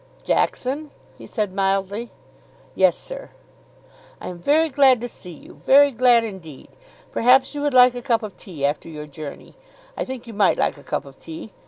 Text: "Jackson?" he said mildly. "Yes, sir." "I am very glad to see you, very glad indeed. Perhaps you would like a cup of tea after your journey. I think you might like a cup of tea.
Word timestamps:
"Jackson?" 0.23 0.89
he 1.19 1.27
said 1.27 1.53
mildly. 1.53 2.09
"Yes, 2.73 2.97
sir." 2.97 3.29
"I 4.19 4.29
am 4.29 4.39
very 4.39 4.67
glad 4.67 4.99
to 5.01 5.07
see 5.07 5.29
you, 5.29 5.53
very 5.53 5.91
glad 5.91 6.23
indeed. 6.23 6.69
Perhaps 7.11 7.53
you 7.53 7.61
would 7.61 7.75
like 7.75 7.93
a 7.93 8.01
cup 8.01 8.23
of 8.23 8.35
tea 8.35 8.65
after 8.65 8.89
your 8.89 9.05
journey. 9.05 9.53
I 9.95 10.03
think 10.03 10.25
you 10.25 10.33
might 10.33 10.57
like 10.57 10.77
a 10.79 10.83
cup 10.83 11.05
of 11.05 11.19
tea. 11.19 11.51